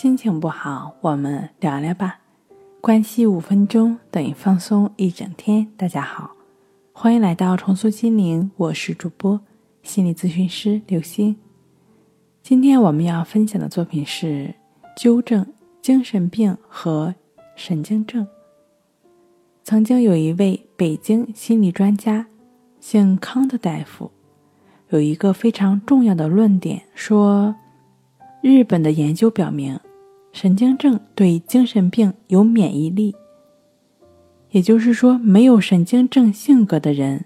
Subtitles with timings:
[0.00, 2.18] 心情不好，我们聊聊吧。
[2.80, 5.70] 关系五分钟等于放松一整天。
[5.76, 6.30] 大家好，
[6.90, 9.38] 欢迎来到重塑心灵，我是主播
[9.82, 11.36] 心理咨询师刘星。
[12.42, 14.54] 今天我们要分享的作品是
[14.96, 15.46] 纠正
[15.82, 17.14] 精神病和
[17.54, 18.26] 神经症。
[19.62, 22.26] 曾经有一位北京心理专家，
[22.80, 24.10] 姓康的大夫，
[24.88, 27.54] 有一个非常重要的论点，说。
[28.42, 29.78] 日本的研究表明，
[30.32, 33.14] 神经症对精神病有免疫力。
[34.50, 37.24] 也就是说，没有神经症性格的人，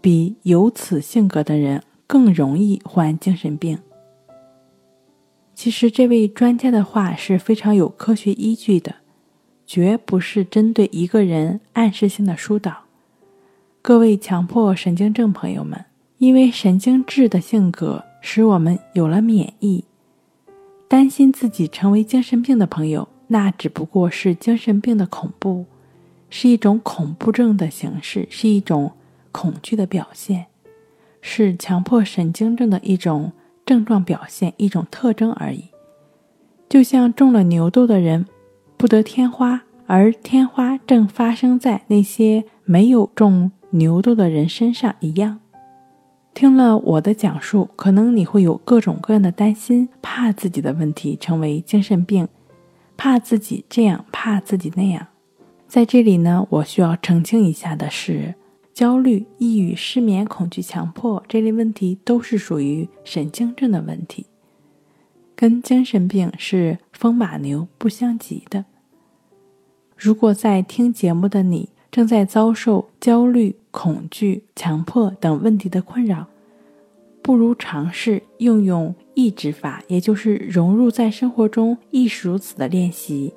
[0.00, 3.78] 比有此性格的人更容易患精神病。
[5.54, 8.96] 其实，这位专家的话是非常有科学依据的，
[9.66, 12.84] 绝不是针对一个人暗示性的疏导。
[13.82, 15.84] 各位强迫神经症朋友们，
[16.18, 19.84] 因为神经质的性格使我们有了免疫。
[20.90, 25.64] 担心自己成为精神病的朋友，那只不过是精神病的恐怖，
[26.28, 28.90] 是一种恐怖症的形式，是一种
[29.30, 30.46] 恐惧的表现，
[31.20, 33.30] 是强迫神经症的一种
[33.64, 35.66] 症状表现，一种特征而已。
[36.68, 38.26] 就像中了牛痘的人
[38.76, 45.38] 不得天花，而天花正发生在那些没有中牛痘的人身上一样。
[46.32, 52.28] 听了我的讲述，可能你会有各种各样的担心，怕自己的问题成为精神病，
[52.96, 55.08] 怕自己这样，怕自己那样。
[55.66, 58.34] 在这里呢，我需要澄清一下的是，
[58.72, 64.26] 焦虑、抑郁、失眠、恐惧、强迫这类问题都是属于神经症的问题，
[65.36, 68.64] 跟精神病是风马牛不相及的。
[69.96, 76.26] 如果在听节目的你，正在遭受焦虑、恐惧、强迫等问题的困扰，
[77.20, 83.34] 不如尝试用用抑制法，也就是融入在生活中亦是如此的练习。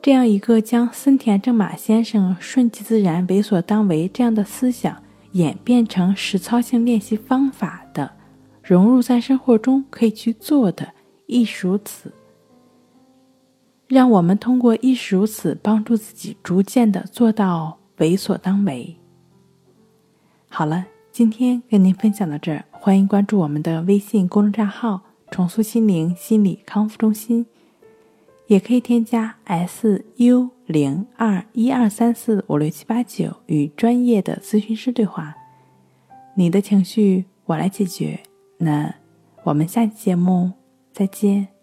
[0.00, 5.02] 这样一个将森田正马先生“顺其自然，为所当为”这样的思想
[5.32, 8.12] 演变成实操性练习方法的，
[8.62, 10.92] 融入在生活中可以去做的
[11.26, 12.12] 亦是如此。
[13.88, 18.96] 让我们通过亦是如此，帮助自己逐渐的做到为所当为。
[20.48, 27.46] 好了，今天跟您分享到这儿，欢迎关注我们的微信公众账号“重塑心灵心理康复中心”，
[28.48, 35.34] 也可以添加 s u 零二一二三四五六七八九与专业的咨询师对话。
[36.34, 38.18] 你的情绪我来解决。
[38.58, 38.94] 那
[39.44, 40.52] 我们下期节目
[40.92, 41.55] 再见。